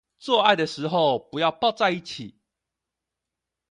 [0.17, 2.35] 做愛的時候不要抱在一起